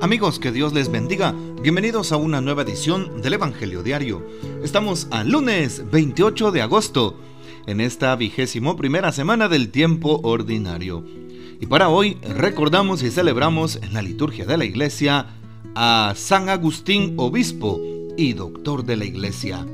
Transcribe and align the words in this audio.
Amigos, 0.00 0.38
que 0.38 0.52
Dios 0.52 0.72
les 0.72 0.92
bendiga. 0.92 1.34
Bienvenidos 1.60 2.12
a 2.12 2.16
una 2.16 2.40
nueva 2.40 2.62
edición 2.62 3.20
del 3.20 3.32
Evangelio 3.32 3.82
Diario. 3.82 4.24
Estamos 4.62 5.08
al 5.10 5.28
lunes 5.28 5.90
28 5.90 6.52
de 6.52 6.62
agosto, 6.62 7.16
en 7.66 7.80
esta 7.80 8.14
vigésimo 8.14 8.76
primera 8.76 9.10
semana 9.10 9.48
del 9.48 9.70
tiempo 9.70 10.20
ordinario. 10.22 11.04
Y 11.60 11.66
para 11.66 11.88
hoy 11.88 12.16
recordamos 12.22 13.02
y 13.02 13.10
celebramos 13.10 13.74
en 13.82 13.92
la 13.92 14.00
liturgia 14.00 14.46
de 14.46 14.56
la 14.56 14.64
iglesia 14.64 15.26
a 15.74 16.12
San 16.14 16.48
Agustín, 16.48 17.14
obispo 17.16 17.80
y 18.16 18.34
doctor 18.34 18.84
de 18.84 18.98
la 18.98 19.04
iglesia. 19.04 19.66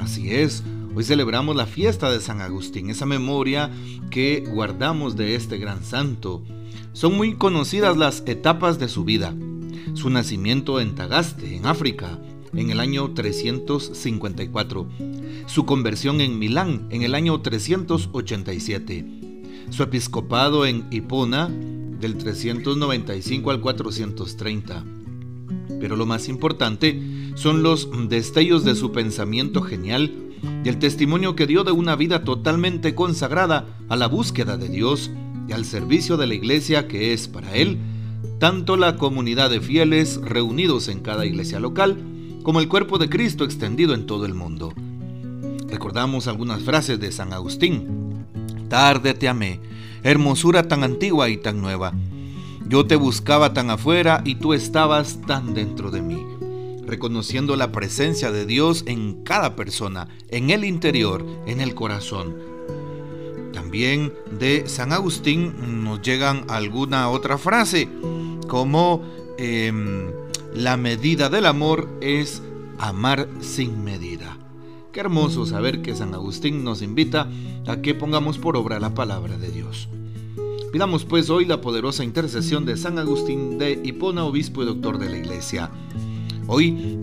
Así 0.00 0.34
es, 0.34 0.62
hoy 0.94 1.02
celebramos 1.02 1.56
la 1.56 1.64
fiesta 1.64 2.10
de 2.12 2.20
San 2.20 2.42
Agustín, 2.42 2.90
esa 2.90 3.06
memoria 3.06 3.70
que 4.10 4.44
guardamos 4.46 5.16
de 5.16 5.34
este 5.34 5.56
gran 5.56 5.82
santo. 5.82 6.42
Son 6.92 7.16
muy 7.16 7.34
conocidas 7.34 7.96
las 7.96 8.24
etapas 8.26 8.78
de 8.78 8.88
su 8.88 9.04
vida. 9.04 9.34
Su 9.94 10.10
nacimiento 10.10 10.80
en 10.80 10.94
Tagaste, 10.94 11.56
en 11.56 11.66
África, 11.66 12.18
en 12.52 12.70
el 12.70 12.80
año 12.80 13.12
354. 13.12 14.88
Su 15.46 15.66
conversión 15.66 16.20
en 16.20 16.38
Milán, 16.38 16.88
en 16.90 17.02
el 17.02 17.14
año 17.14 17.40
387. 17.40 19.06
Su 19.70 19.84
episcopado 19.84 20.66
en 20.66 20.86
Hipona, 20.90 21.48
del 21.48 22.16
395 22.18 23.50
al 23.50 23.60
430. 23.60 24.84
Pero 25.80 25.96
lo 25.96 26.06
más 26.06 26.28
importante 26.28 27.00
son 27.36 27.62
los 27.62 27.88
destellos 28.08 28.64
de 28.64 28.74
su 28.74 28.90
pensamiento 28.90 29.62
genial 29.62 30.12
y 30.64 30.68
el 30.68 30.78
testimonio 30.78 31.36
que 31.36 31.46
dio 31.46 31.62
de 31.62 31.72
una 31.72 31.94
vida 31.94 32.24
totalmente 32.24 32.94
consagrada 32.94 33.78
a 33.88 33.96
la 33.96 34.08
búsqueda 34.08 34.56
de 34.56 34.68
Dios 34.68 35.10
al 35.52 35.64
servicio 35.64 36.16
de 36.16 36.26
la 36.26 36.34
iglesia 36.34 36.86
que 36.88 37.12
es 37.12 37.28
para 37.28 37.54
él 37.54 37.78
tanto 38.38 38.76
la 38.76 38.96
comunidad 38.96 39.50
de 39.50 39.60
fieles 39.60 40.20
reunidos 40.22 40.88
en 40.88 41.00
cada 41.00 41.26
iglesia 41.26 41.60
local 41.60 41.98
como 42.42 42.60
el 42.60 42.68
cuerpo 42.68 42.98
de 42.98 43.10
Cristo 43.10 43.44
extendido 43.44 43.94
en 43.94 44.06
todo 44.06 44.24
el 44.24 44.34
mundo. 44.34 44.72
Recordamos 45.68 46.26
algunas 46.26 46.62
frases 46.62 46.98
de 46.98 47.12
San 47.12 47.34
Agustín. 47.34 48.24
Tarde 48.68 49.12
te 49.14 49.28
amé, 49.28 49.60
hermosura 50.02 50.68
tan 50.68 50.84
antigua 50.84 51.28
y 51.28 51.36
tan 51.36 51.60
nueva. 51.60 51.92
Yo 52.66 52.86
te 52.86 52.96
buscaba 52.96 53.52
tan 53.52 53.68
afuera 53.68 54.22
y 54.24 54.36
tú 54.36 54.54
estabas 54.54 55.20
tan 55.26 55.52
dentro 55.52 55.90
de 55.90 56.00
mí, 56.00 56.24
reconociendo 56.86 57.56
la 57.56 57.72
presencia 57.72 58.32
de 58.32 58.46
Dios 58.46 58.84
en 58.86 59.22
cada 59.22 59.54
persona, 59.54 60.08
en 60.28 60.48
el 60.48 60.64
interior, 60.64 61.26
en 61.46 61.60
el 61.60 61.74
corazón 61.74 62.49
también 63.70 64.12
de 64.36 64.68
San 64.68 64.92
Agustín 64.92 65.84
nos 65.84 66.02
llegan 66.02 66.44
alguna 66.48 67.08
otra 67.08 67.38
frase, 67.38 67.88
como 68.48 69.00
em, 69.38 70.10
la 70.56 70.76
medida 70.76 71.28
del 71.28 71.46
amor 71.46 71.88
es 72.00 72.42
amar 72.80 73.28
sin 73.38 73.84
medida. 73.84 74.36
Qué 74.90 74.98
hermoso 74.98 75.46
saber 75.46 75.82
que 75.82 75.94
San 75.94 76.14
Agustín 76.14 76.64
nos 76.64 76.82
invita 76.82 77.28
a 77.68 77.76
que 77.76 77.94
pongamos 77.94 78.38
por 78.38 78.56
obra 78.56 78.80
la 78.80 78.92
palabra 78.92 79.38
de 79.38 79.52
Dios. 79.52 79.88
Pidamos 80.72 81.04
pues 81.04 81.30
hoy 81.30 81.44
la 81.44 81.60
poderosa 81.60 82.02
intercesión 82.02 82.64
de 82.64 82.76
San 82.76 82.98
Agustín 82.98 83.56
de 83.56 83.80
Hipona, 83.84 84.24
obispo 84.24 84.64
y 84.64 84.66
doctor 84.66 84.98
de 84.98 85.10
la 85.10 85.18
iglesia. 85.18 85.70
Hoy 86.48 86.98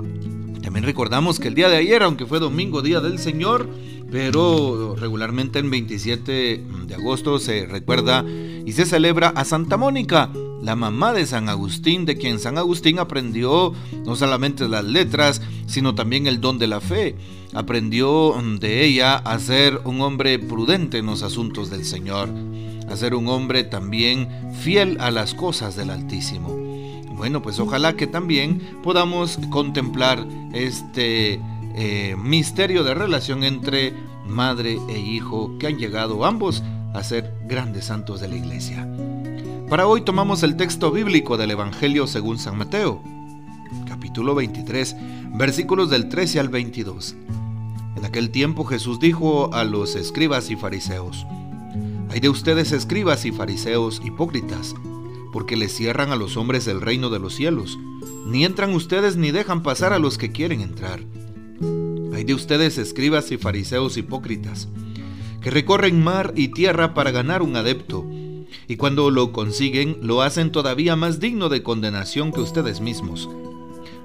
también 0.61 0.83
recordamos 0.83 1.39
que 1.39 1.47
el 1.47 1.55
día 1.55 1.69
de 1.69 1.77
ayer, 1.77 2.03
aunque 2.03 2.25
fue 2.25 2.41
domingo, 2.41 2.81
día 2.81 2.99
del 2.99 3.19
Señor, 3.19 3.69
pero 4.11 4.95
regularmente 4.95 5.59
el 5.59 5.69
27 5.69 6.63
de 6.85 6.95
agosto 6.95 7.39
se 7.39 7.65
recuerda 7.65 8.23
y 8.65 8.71
se 8.71 8.85
celebra 8.85 9.29
a 9.29 9.43
Santa 9.45 9.77
Mónica, 9.77 10.29
la 10.61 10.75
mamá 10.75 11.13
de 11.13 11.25
San 11.25 11.49
Agustín, 11.49 12.05
de 12.05 12.17
quien 12.17 12.39
San 12.39 12.57
Agustín 12.57 12.99
aprendió 12.99 13.73
no 14.05 14.15
solamente 14.15 14.67
las 14.67 14.85
letras, 14.85 15.41
sino 15.67 15.95
también 15.95 16.27
el 16.27 16.41
don 16.41 16.57
de 16.57 16.67
la 16.67 16.81
fe. 16.81 17.15
Aprendió 17.53 18.35
de 18.59 18.85
ella 18.85 19.15
a 19.15 19.39
ser 19.39 19.81
un 19.85 20.01
hombre 20.01 20.39
prudente 20.39 20.97
en 20.97 21.05
los 21.05 21.23
asuntos 21.23 21.69
del 21.69 21.85
Señor, 21.85 22.29
a 22.89 22.95
ser 22.95 23.15
un 23.15 23.27
hombre 23.27 23.63
también 23.63 24.27
fiel 24.61 24.97
a 24.99 25.11
las 25.11 25.33
cosas 25.33 25.75
del 25.75 25.89
Altísimo. 25.89 26.55
Bueno, 27.15 27.41
pues 27.41 27.59
ojalá 27.59 27.95
que 27.95 28.05
también 28.05 28.61
podamos 28.83 29.39
contemplar 29.49 30.25
este 30.53 31.41
eh, 31.79 32.15
misterio 32.17 32.83
de 32.83 32.95
relación 32.95 33.43
entre 33.43 33.93
madre 34.25 34.79
e 34.89 34.97
hijo 34.97 35.59
que 35.59 35.67
han 35.67 35.77
llegado 35.77 36.25
ambos 36.25 36.63
a 36.95 37.03
ser 37.03 37.31
grandes 37.45 37.85
santos 37.85 38.19
de 38.19 38.27
la 38.27 38.35
iglesia. 38.35 38.89
Para 39.69 39.85
hoy 39.85 40.01
tomamos 40.01 40.41
el 40.41 40.57
texto 40.57 40.89
bíblico 40.89 41.37
del 41.37 41.51
Evangelio 41.51 42.07
según 42.07 42.39
San 42.39 42.57
Mateo, 42.57 43.03
capítulo 43.87 44.33
23, 44.33 44.95
versículos 45.35 45.91
del 45.91 46.09
13 46.09 46.39
al 46.39 46.49
22. 46.49 47.15
En 47.95 48.05
aquel 48.05 48.31
tiempo 48.31 48.65
Jesús 48.65 48.99
dijo 48.99 49.53
a 49.53 49.63
los 49.63 49.95
escribas 49.95 50.49
y 50.49 50.55
fariseos, 50.55 51.27
Hay 52.09 52.19
de 52.19 52.29
ustedes 52.29 52.71
escribas 52.71 53.23
y 53.25 53.31
fariseos 53.31 54.01
hipócritas, 54.03 54.73
porque 55.31 55.55
les 55.55 55.75
cierran 55.75 56.11
a 56.11 56.15
los 56.15 56.37
hombres 56.37 56.67
el 56.67 56.81
reino 56.81 57.11
de 57.11 57.19
los 57.19 57.35
cielos, 57.35 57.77
ni 58.25 58.45
entran 58.45 58.73
ustedes 58.73 59.15
ni 59.15 59.29
dejan 59.29 59.61
pasar 59.61 59.93
a 59.93 59.99
los 59.99 60.17
que 60.17 60.31
quieren 60.31 60.61
entrar. 60.61 61.01
Hay 62.17 62.23
de 62.23 62.33
ustedes, 62.33 62.79
escribas 62.79 63.31
y 63.31 63.37
fariseos 63.37 63.95
hipócritas, 63.95 64.67
que 65.39 65.51
recorren 65.51 66.03
mar 66.03 66.33
y 66.35 66.47
tierra 66.47 66.95
para 66.95 67.11
ganar 67.11 67.43
un 67.43 67.55
adepto, 67.55 68.07
y 68.67 68.75
cuando 68.75 69.11
lo 69.11 69.31
consiguen 69.31 69.99
lo 70.01 70.23
hacen 70.23 70.51
todavía 70.51 70.95
más 70.95 71.19
digno 71.19 71.47
de 71.47 71.61
condenación 71.61 72.31
que 72.31 72.41
ustedes 72.41 72.81
mismos. 72.81 73.29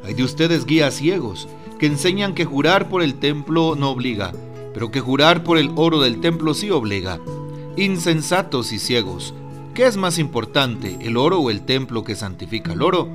Hay 0.05 0.12
de 0.12 0.25
ustedes 0.25 0.67
guías 0.67 0.93
ciegos, 0.97 1.49
que 1.78 1.87
enseñan 1.87 2.34
que 2.34 2.45
jurar 2.45 2.91
por 2.91 3.03
el 3.03 3.15
templo 3.15 3.77
no 3.77 3.89
obliga, 3.89 4.33
pero 4.75 4.91
que 4.91 5.00
jurar 5.00 5.43
por 5.43 5.56
el 5.56 5.71
oro 5.75 6.03
del 6.03 6.21
templo 6.21 6.53
sí 6.53 6.71
obliga. 6.71 7.19
Insensatos 7.79 8.75
y 8.75 8.79
ciegos, 8.79 9.33
¿qué 9.73 9.87
es 9.87 9.97
más 9.97 10.19
importante, 10.19 10.99
el 11.00 11.17
oro 11.17 11.41
o 11.41 11.49
el 11.49 11.62
templo 11.62 12.05
que 12.05 12.15
santifica 12.15 12.75
el 12.75 12.83
oro? 12.83 13.09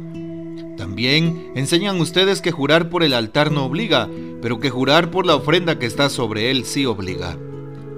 También 0.76 1.52
enseñan 1.54 2.02
ustedes 2.02 2.42
que 2.42 2.52
jurar 2.52 2.90
por 2.90 3.04
el 3.04 3.14
altar 3.14 3.52
no 3.52 3.66
obliga, 3.66 4.10
pero 4.42 4.60
que 4.60 4.70
jurar 4.70 5.12
por 5.12 5.26
la 5.26 5.36
ofrenda 5.36 5.80
que 5.80 5.86
está 5.86 6.10
sobre 6.10 6.52
él 6.52 6.66
sí 6.66 6.86
obliga. 6.86 7.38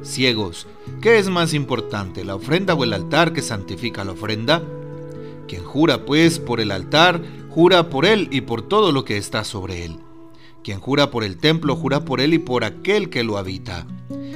Ciegos, 0.03 0.67
¿qué 1.01 1.17
es 1.17 1.29
más 1.29 1.53
importante, 1.53 2.23
la 2.23 2.35
ofrenda 2.35 2.73
o 2.73 2.83
el 2.83 2.94
altar 2.94 3.33
que 3.33 3.41
santifica 3.41 4.03
la 4.03 4.13
ofrenda? 4.13 4.63
Quien 5.47 5.63
jura 5.63 6.05
pues 6.05 6.39
por 6.39 6.61
el 6.61 6.72
altar, 6.72 7.22
jura 7.50 7.89
por 7.89 8.05
él 8.05 8.29
y 8.31 8.41
por 8.41 8.61
todo 8.61 8.91
lo 8.91 9.03
que 9.03 9.17
está 9.17 9.44
sobre 9.44 9.83
él. 9.85 9.97
Quien 10.63 10.79
jura 10.79 11.09
por 11.09 11.23
el 11.23 11.38
templo, 11.38 11.75
jura 11.75 12.05
por 12.05 12.22
él 12.22 12.33
y 12.33 12.39
por 12.39 12.63
aquel 12.63 13.09
que 13.09 13.23
lo 13.23 13.38
habita. 13.38 13.88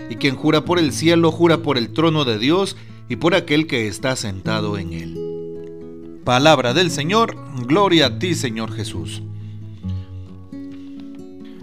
Y 0.09 0.15
quien 0.15 0.35
jura 0.35 0.65
por 0.65 0.79
el 0.79 0.91
cielo, 0.91 1.31
jura 1.31 1.57
por 1.57 1.77
el 1.77 1.93
trono 1.93 2.25
de 2.25 2.39
Dios 2.39 2.75
y 3.09 3.17
por 3.17 3.35
aquel 3.35 3.67
que 3.67 3.87
está 3.87 4.15
sentado 4.15 4.77
en 4.77 4.93
él. 4.93 6.21
Palabra 6.23 6.73
del 6.73 6.89
Señor, 6.89 7.35
gloria 7.67 8.07
a 8.07 8.19
ti 8.19 8.33
Señor 8.33 8.71
Jesús. 8.71 9.21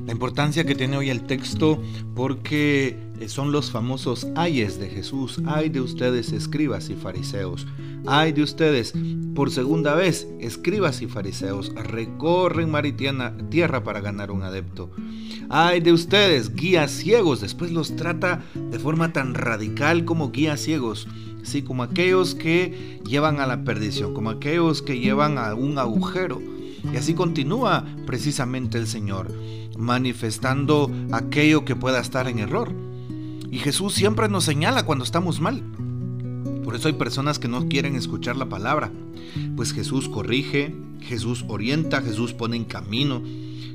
La 0.06 0.12
importancia 0.12 0.64
que 0.64 0.74
tiene 0.74 0.96
hoy 0.96 1.10
el 1.10 1.22
texto 1.22 1.80
porque 2.14 2.96
son 3.26 3.52
los 3.52 3.70
famosos 3.70 4.26
ayes 4.36 4.78
de 4.78 4.88
Jesús. 4.88 5.40
Ay 5.46 5.68
de 5.68 5.80
ustedes 5.80 6.32
escribas 6.32 6.90
y 6.90 6.94
fariseos. 6.94 7.66
Ay 8.06 8.32
de 8.32 8.42
ustedes, 8.42 8.94
por 9.34 9.50
segunda 9.50 9.94
vez, 9.94 10.26
escribas 10.40 11.02
y 11.02 11.06
fariseos, 11.06 11.72
recorren 11.74 12.70
mar 12.70 12.86
y 12.86 12.92
tierra 12.92 13.84
para 13.84 14.00
ganar 14.00 14.30
un 14.30 14.42
adepto. 14.42 14.90
Ay 15.48 15.80
de 15.80 15.92
ustedes, 15.92 16.54
guías 16.54 16.90
ciegos. 16.90 17.40
Después 17.40 17.70
los 17.72 17.96
trata 17.96 18.42
de 18.54 18.78
forma 18.78 19.12
tan 19.12 19.34
radical 19.34 20.04
como 20.04 20.30
guías 20.30 20.60
ciegos 20.60 21.06
sí, 21.42 21.62
como 21.62 21.82
aquellos 21.82 22.34
que 22.34 23.00
llevan 23.06 23.40
a 23.40 23.46
la 23.46 23.64
perdición, 23.64 24.14
como 24.14 24.30
aquellos 24.30 24.82
que 24.82 24.98
llevan 24.98 25.38
a 25.38 25.54
un 25.54 25.78
agujero. 25.78 26.40
Y 26.92 26.96
así 26.96 27.14
continúa 27.14 27.84
precisamente 28.06 28.78
el 28.78 28.86
Señor, 28.86 29.30
manifestando 29.80 30.90
aquello 31.12 31.64
que 31.64 31.76
pueda 31.76 32.00
estar 32.00 32.28
en 32.28 32.38
error. 32.38 32.72
Y 33.50 33.58
Jesús 33.58 33.94
siempre 33.94 34.28
nos 34.28 34.44
señala 34.44 34.84
cuando 34.84 35.04
estamos 35.04 35.40
mal. 35.40 35.62
Por 36.64 36.76
eso 36.76 36.88
hay 36.88 36.94
personas 36.94 37.38
que 37.38 37.48
no 37.48 37.68
quieren 37.68 37.96
escuchar 37.96 38.36
la 38.36 38.48
palabra. 38.48 38.92
Pues 39.56 39.72
Jesús 39.72 40.08
corrige, 40.08 40.74
Jesús 41.00 41.44
orienta, 41.48 42.02
Jesús 42.02 42.32
pone 42.32 42.56
en 42.56 42.64
camino, 42.64 43.22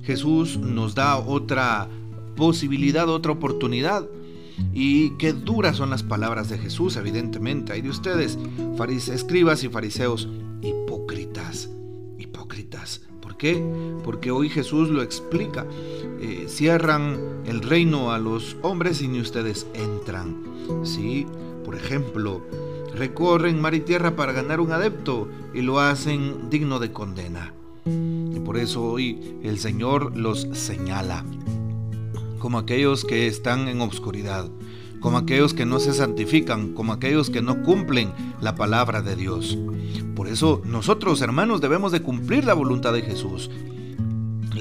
Jesús 0.04 0.58
nos 0.58 0.96
da 0.96 1.18
otra 1.18 1.90
posibilidad, 2.36 3.10
otra 3.10 3.32
oportunidad 3.32 4.06
y 4.74 5.12
qué 5.12 5.34
duras 5.34 5.78
son 5.78 5.90
las 5.90 6.04
palabras 6.04 6.50
de 6.50 6.58
Jesús, 6.58 6.96
evidentemente. 6.96 7.74
Hay 7.74 7.82
de 7.82 7.90
ustedes, 7.90 8.38
escribas 9.10 9.64
y 9.64 9.70
fariseos, 9.70 10.28
hipócritas, 10.62 11.70
hipócritas. 12.18 13.02
¿Por 13.22 13.38
qué? 13.38 13.62
Porque 14.06 14.30
hoy 14.30 14.50
Jesús 14.50 14.90
lo 14.90 15.02
explica. 15.02 15.66
Eh, 16.22 16.46
cierran 16.48 17.18
el 17.46 17.62
reino 17.62 18.12
a 18.12 18.20
los 18.20 18.56
hombres 18.62 19.02
y 19.02 19.08
ni 19.08 19.20
ustedes 19.20 19.66
entran. 19.74 20.44
¿Sí? 20.84 21.26
Por 21.66 21.74
ejemplo, 21.74 22.42
recorren 22.96 23.60
mar 23.60 23.74
y 23.74 23.80
tierra 23.80 24.16
para 24.16 24.32
ganar 24.32 24.62
un 24.62 24.72
adepto 24.72 25.28
y 25.56 25.62
lo 25.62 25.80
hacen 25.80 26.52
digno 26.52 26.80
de 26.80 26.92
condena. 26.92 27.54
Y 27.86 28.40
por 28.42 28.58
eso 28.58 28.84
hoy 28.84 29.40
el 29.44 29.58
Señor 29.58 30.16
los 30.16 30.48
señala 30.54 31.26
como 32.46 32.60
aquellos 32.60 33.06
que 33.06 33.26
están 33.26 33.68
en 33.68 33.82
obscuridad, 33.82 34.48
como 35.00 35.18
aquellos 35.18 35.56
que 35.56 35.66
no 35.66 35.80
se 35.80 35.94
santifican, 35.94 36.76
como 36.76 36.94
aquellos 36.94 37.32
que 37.32 37.42
no 37.42 37.64
cumplen 37.64 38.14
la 38.40 38.54
palabra 38.54 39.02
de 39.02 39.16
Dios. 39.16 39.58
Por 40.16 40.28
eso 40.28 40.62
nosotros, 40.64 41.24
hermanos, 41.24 41.60
debemos 41.60 41.92
de 41.92 42.04
cumplir 42.04 42.46
la 42.46 42.54
voluntad 42.54 42.94
de 42.94 43.02
Jesús. 43.02 43.50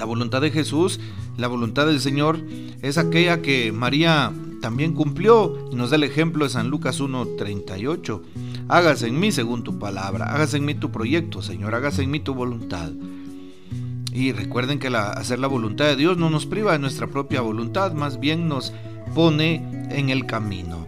La 0.04 0.08
voluntad 0.08 0.42
de 0.42 0.50
Jesús, 0.50 1.00
la 1.38 1.48
voluntad 1.48 1.86
del 1.86 1.98
Señor, 1.98 2.38
es 2.82 2.98
aquella 2.98 3.40
que 3.40 3.72
María 3.72 4.34
también 4.60 4.92
cumplió 4.92 5.70
y 5.72 5.76
nos 5.76 5.88
da 5.88 5.96
el 5.96 6.02
ejemplo 6.02 6.44
de 6.44 6.50
San 6.50 6.68
Lucas 6.68 7.00
1.38. 7.00 8.20
Hágase 8.68 9.08
en 9.08 9.18
mí 9.18 9.32
según 9.32 9.62
tu 9.62 9.78
palabra, 9.78 10.26
hágase 10.26 10.58
en 10.58 10.66
mí 10.66 10.74
tu 10.74 10.90
proyecto, 10.90 11.40
Señor, 11.40 11.74
hágase 11.74 12.02
en 12.02 12.10
mí 12.10 12.20
tu 12.20 12.34
voluntad. 12.34 12.92
Y 14.12 14.32
recuerden 14.32 14.78
que 14.78 14.88
hacer 14.88 15.38
la 15.38 15.46
voluntad 15.46 15.86
de 15.86 15.96
Dios 15.96 16.18
no 16.18 16.28
nos 16.28 16.44
priva 16.44 16.72
de 16.72 16.80
nuestra 16.80 17.06
propia 17.06 17.40
voluntad, 17.40 17.94
más 17.94 18.20
bien 18.20 18.46
nos 18.46 18.74
pone 19.14 19.88
en 19.88 20.10
el 20.10 20.26
camino. 20.26 20.86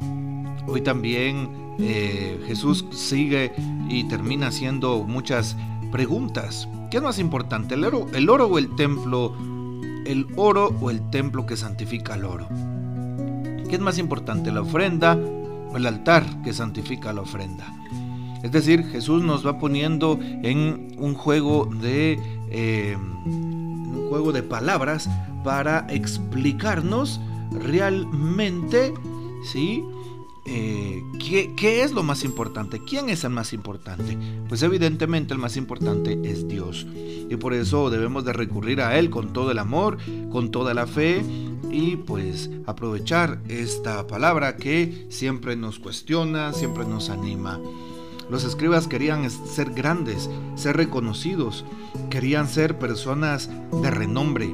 Hoy 0.66 0.82
también 0.82 1.48
eh, 1.78 2.38
Jesús 2.46 2.84
sigue 2.90 3.50
y 3.88 4.04
termina 4.08 4.48
haciendo 4.48 5.04
muchas 5.04 5.56
preguntas. 5.90 6.68
¿Qué 6.90 6.98
es 6.98 7.02
más 7.02 7.18
importante, 7.18 7.74
el 7.74 7.84
oro, 7.84 8.06
el 8.14 8.28
oro 8.28 8.46
o 8.46 8.58
el 8.58 8.74
templo? 8.76 9.34
El 10.06 10.26
oro 10.36 10.74
o 10.80 10.90
el 10.90 11.10
templo 11.10 11.46
que 11.46 11.56
santifica 11.56 12.14
el 12.14 12.24
oro. 12.24 12.48
¿Qué 13.68 13.74
es 13.74 13.80
más 13.80 13.98
importante, 13.98 14.52
la 14.52 14.60
ofrenda 14.60 15.18
o 15.72 15.76
el 15.76 15.86
altar 15.86 16.24
que 16.42 16.52
santifica 16.52 17.12
la 17.12 17.22
ofrenda? 17.22 17.66
Es 18.42 18.52
decir, 18.52 18.84
Jesús 18.84 19.24
nos 19.24 19.44
va 19.44 19.58
poniendo 19.58 20.18
en 20.22 20.94
un 20.98 21.14
juego 21.14 21.66
de 21.66 22.20
eh, 22.50 22.96
un 22.96 24.06
juego 24.08 24.30
de 24.30 24.44
palabras 24.44 25.10
para 25.42 25.86
explicarnos 25.90 27.20
realmente, 27.50 28.94
¿sí? 29.52 29.82
Eh, 30.48 31.02
¿qué, 31.56 31.82
es 31.82 31.92
lo 31.92 32.02
más 32.02 32.24
importante? 32.24 32.80
¿Quién 32.84 33.10
es 33.10 33.24
el 33.24 33.30
más 33.30 33.52
importante? 33.52 34.16
Pues 34.48 34.62
evidentemente 34.62 35.34
el 35.34 35.40
más 35.40 35.56
importante 35.56 36.18
es 36.24 36.46
Dios. 36.46 36.86
Y 37.28 37.36
por 37.36 37.52
eso 37.52 37.90
debemos 37.90 38.24
de 38.24 38.32
recurrir 38.32 38.80
a 38.80 38.96
Él 38.98 39.10
con 39.10 39.32
todo 39.32 39.50
el 39.50 39.58
amor, 39.58 39.98
con 40.30 40.50
toda 40.50 40.72
la 40.72 40.86
fe 40.86 41.24
y 41.70 41.96
pues 41.96 42.50
aprovechar 42.66 43.40
esta 43.48 44.06
palabra 44.06 44.56
que 44.56 45.06
siempre 45.10 45.56
nos 45.56 45.80
cuestiona, 45.80 46.52
siempre 46.52 46.84
nos 46.84 47.10
anima. 47.10 47.60
Los 48.30 48.44
escribas 48.44 48.88
querían 48.88 49.28
ser 49.30 49.70
grandes, 49.70 50.30
ser 50.54 50.76
reconocidos, 50.76 51.64
querían 52.10 52.48
ser 52.48 52.78
personas 52.78 53.50
de 53.82 53.90
renombre, 53.90 54.52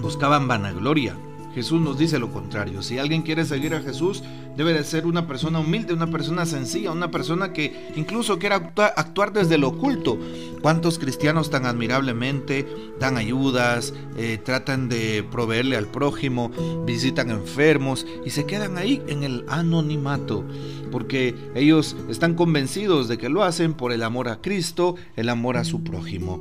buscaban 0.00 0.46
vanagloria, 0.46 1.16
Jesús 1.58 1.80
nos 1.80 1.98
dice 1.98 2.20
lo 2.20 2.30
contrario. 2.30 2.82
Si 2.82 2.98
alguien 2.98 3.22
quiere 3.22 3.44
seguir 3.44 3.74
a 3.74 3.80
Jesús, 3.80 4.22
debe 4.56 4.72
de 4.72 4.84
ser 4.84 5.06
una 5.06 5.26
persona 5.26 5.58
humilde, 5.58 5.92
una 5.92 6.06
persona 6.06 6.46
sencilla, 6.46 6.92
una 6.92 7.10
persona 7.10 7.52
que 7.52 7.90
incluso 7.96 8.38
quiera 8.38 8.70
actuar, 8.94 9.32
desde 9.32 9.58
lo 9.58 9.70
oculto. 9.70 10.16
¿Cuántos 10.62 11.00
cristianos 11.00 11.50
tan 11.50 11.66
admirablemente 11.66 12.64
dan 13.00 13.16
ayudas, 13.16 13.92
eh, 14.16 14.38
tratan 14.40 14.88
de 14.88 15.24
proveerle 15.28 15.76
al 15.76 15.88
prójimo, 15.88 16.52
visitan 16.86 17.28
enfermos 17.28 18.06
y 18.24 18.30
se 18.30 18.46
quedan 18.46 18.78
ahí 18.78 19.02
en 19.08 19.24
el 19.24 19.44
anonimato? 19.48 20.44
Porque 20.92 21.34
ellos 21.56 21.96
están 22.08 22.36
convencidos 22.36 23.08
de 23.08 23.18
que 23.18 23.28
lo 23.28 23.42
hacen 23.42 23.74
por 23.74 23.90
el 23.90 24.04
amor 24.04 24.28
a 24.28 24.40
Cristo, 24.40 24.94
el 25.16 25.28
amor 25.28 25.56
a 25.56 25.64
su 25.64 25.82
prójimo. 25.82 26.40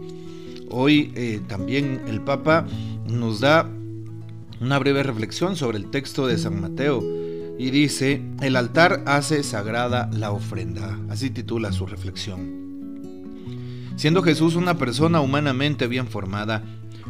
Hoy 0.69 1.11
eh, 1.15 1.41
también 1.47 2.03
el 2.07 2.21
Papa 2.21 2.67
nos 3.07 3.39
da 3.39 3.67
una 4.59 4.79
breve 4.79 5.03
reflexión 5.03 5.55
sobre 5.55 5.77
el 5.77 5.89
texto 5.89 6.27
de 6.27 6.37
San 6.37 6.61
Mateo 6.61 7.03
y 7.59 7.69
dice, 7.71 8.21
el 8.41 8.55
altar 8.55 9.03
hace 9.05 9.43
sagrada 9.43 10.09
la 10.13 10.31
ofrenda. 10.31 10.99
Así 11.09 11.29
titula 11.29 11.71
su 11.71 11.85
reflexión. 11.85 12.67
Siendo 13.95 14.21
Jesús 14.21 14.55
una 14.55 14.77
persona 14.77 15.21
humanamente 15.21 15.87
bien 15.87 16.07
formada, 16.07 16.63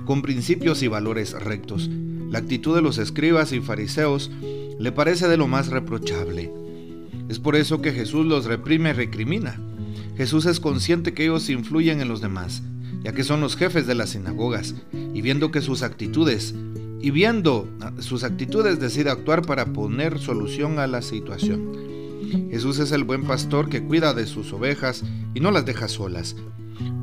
con 0.05 0.21
principios 0.21 0.83
y 0.83 0.88
valores 0.88 1.33
rectos, 1.33 1.89
la 2.29 2.39
actitud 2.39 2.75
de 2.75 2.81
los 2.81 2.97
escribas 2.97 3.51
y 3.51 3.59
fariseos 3.59 4.31
le 4.79 4.91
parece 4.91 5.27
de 5.27 5.38
lo 5.38 5.47
más 5.47 5.67
reprochable. 5.67 6.51
Es 7.29 7.39
por 7.39 7.55
eso 7.55 7.81
que 7.81 7.91
Jesús 7.91 8.25
los 8.25 8.45
reprime 8.45 8.91
y 8.91 8.94
recrimina. 8.94 9.59
Jesús 10.15 10.45
es 10.45 10.59
consciente 10.59 11.13
que 11.13 11.23
ellos 11.25 11.49
influyen 11.49 11.99
en 11.99 12.07
los 12.07 12.21
demás, 12.21 12.63
ya 13.03 13.11
que 13.11 13.23
son 13.23 13.41
los 13.41 13.57
jefes 13.57 13.85
de 13.85 13.95
las 13.95 14.11
sinagogas, 14.11 14.75
y 15.13 15.21
viendo 15.21 15.51
que 15.51 15.61
sus 15.61 15.83
actitudes 15.83 16.55
y 17.01 17.11
viendo 17.11 17.67
sus 17.99 18.23
actitudes 18.23 18.79
decide 18.79 19.09
actuar 19.09 19.44
para 19.44 19.65
poner 19.67 20.19
solución 20.19 20.79
a 20.79 20.88
la 20.88 21.01
situación. 21.01 21.71
Jesús 22.51 22.79
es 22.79 22.91
el 22.91 23.03
buen 23.03 23.23
pastor 23.23 23.69
que 23.69 23.83
cuida 23.83 24.13
de 24.13 24.25
sus 24.25 24.51
ovejas 24.51 25.03
y 25.33 25.39
no 25.39 25.51
las 25.51 25.65
deja 25.65 25.88
solas. 25.88 26.35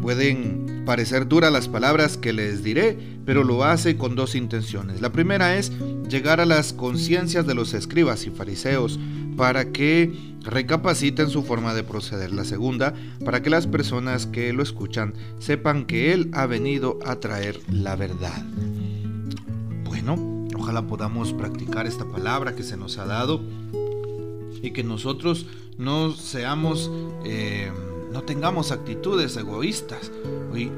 Pueden 0.03 0.85
parecer 0.85 1.27
duras 1.29 1.53
las 1.53 1.69
palabras 1.69 2.17
que 2.17 2.33
les 2.33 2.63
diré, 2.63 2.99
pero 3.25 3.43
lo 3.43 3.65
hace 3.65 3.97
con 3.97 4.15
dos 4.15 4.35
intenciones. 4.35 5.01
La 5.01 5.13
primera 5.13 5.57
es 5.57 5.73
llegar 6.09 6.41
a 6.41 6.47
las 6.47 6.73
conciencias 6.73 7.47
de 7.47 7.55
los 7.55 7.73
escribas 7.73 8.27
y 8.27 8.31
fariseos 8.31 9.01
para 9.37 9.73
que 9.73 10.13
recapaciten 10.43 11.31
su 11.31 11.43
forma 11.43 11.75
de 11.75 11.85
proceder. 11.85 12.33
La 12.33 12.45
segunda, 12.45 12.95
para 13.25 13.43
que 13.43 13.51
las 13.51 13.67
personas 13.67 14.27
que 14.27 14.53
lo 14.53 14.63
escuchan 14.63 15.15
sepan 15.39 15.87
que 15.87 16.13
Él 16.13 16.31
ha 16.35 16.47
venido 16.47 16.99
a 17.05 17.17
traer 17.17 17.59
la 17.69 17.97
verdad. 17.97 18.45
Ojalá 20.65 20.87
podamos 20.87 21.35
practicar 21.35 21.87
esta 21.87 22.07
palabra 22.07 22.57
que 22.57 22.63
se 22.63 22.79
nos 22.79 22.97
ha 22.97 23.05
dado 23.05 23.39
y 24.63 24.71
que 24.71 24.83
nosotros 24.83 25.45
no 25.77 26.13
seamos, 26.13 26.91
eh, 27.23 27.71
no 28.11 28.23
tengamos 28.23 28.73
actitudes 28.73 29.37
egoístas 29.37 30.11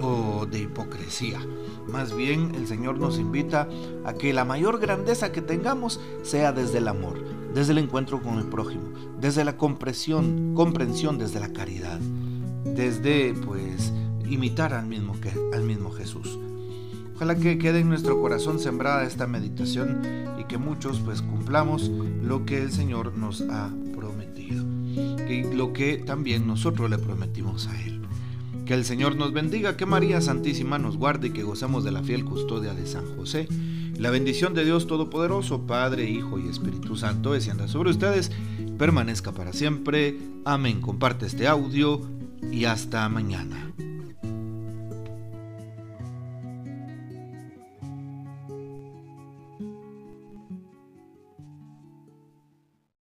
o 0.02 0.44
de 0.50 0.58
hipocresía. 0.58 1.38
Más 1.86 2.16
bien 2.16 2.56
el 2.56 2.66
Señor 2.66 2.98
nos 2.98 3.20
invita 3.20 3.68
a 4.04 4.14
que 4.14 4.32
la 4.32 4.44
mayor 4.44 4.80
grandeza 4.80 5.30
que 5.30 5.40
tengamos 5.40 6.00
sea 6.24 6.50
desde 6.50 6.78
el 6.78 6.88
amor, 6.88 7.22
desde 7.54 7.70
el 7.70 7.78
encuentro 7.78 8.20
con 8.20 8.40
el 8.40 8.46
prójimo, 8.46 8.88
desde 9.20 9.44
la 9.44 9.56
comprensión, 9.56 10.54
comprensión 10.56 11.16
desde 11.16 11.38
la 11.38 11.52
caridad, 11.52 12.00
desde 12.64 13.34
pues 13.34 13.92
imitar 14.28 14.74
al 14.74 14.88
mismo, 14.88 15.14
al 15.54 15.62
mismo 15.62 15.92
Jesús. 15.92 16.40
Ojalá 17.16 17.34
que 17.34 17.56
quede 17.56 17.80
en 17.80 17.88
nuestro 17.88 18.20
corazón 18.20 18.58
sembrada 18.58 19.04
esta 19.04 19.26
meditación 19.26 20.02
y 20.38 20.44
que 20.44 20.58
muchos 20.58 21.00
pues 21.00 21.22
cumplamos 21.22 21.90
lo 22.22 22.44
que 22.44 22.62
el 22.62 22.70
Señor 22.70 23.16
nos 23.16 23.40
ha 23.40 23.70
prometido 23.96 24.62
y 25.26 25.44
lo 25.54 25.72
que 25.72 25.96
también 25.96 26.46
nosotros 26.46 26.90
le 26.90 26.98
prometimos 26.98 27.68
a 27.68 27.82
Él. 27.82 28.02
Que 28.66 28.74
el 28.74 28.84
Señor 28.84 29.16
nos 29.16 29.32
bendiga, 29.32 29.78
que 29.78 29.86
María 29.86 30.20
Santísima 30.20 30.78
nos 30.78 30.98
guarde 30.98 31.28
y 31.28 31.30
que 31.30 31.42
gozamos 31.42 31.84
de 31.84 31.92
la 31.92 32.02
fiel 32.02 32.26
custodia 32.26 32.74
de 32.74 32.86
San 32.86 33.06
José. 33.16 33.48
La 33.96 34.10
bendición 34.10 34.52
de 34.52 34.66
Dios 34.66 34.86
Todopoderoso, 34.86 35.62
Padre, 35.62 36.10
Hijo 36.10 36.38
y 36.38 36.48
Espíritu 36.48 36.96
Santo, 36.96 37.32
descienda 37.32 37.66
sobre 37.66 37.92
ustedes, 37.92 38.30
permanezca 38.76 39.32
para 39.32 39.54
siempre. 39.54 40.18
Amén. 40.44 40.82
Comparte 40.82 41.24
este 41.24 41.48
audio 41.48 42.02
y 42.52 42.66
hasta 42.66 43.08
mañana. 43.08 43.72